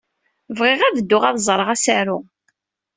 Bɣiɣ 0.57 0.79
ad 0.83 0.93
dduɣ 0.99 1.23
ad 1.25 1.37
ẓreɣ 1.47 1.69
asaru. 1.75 2.19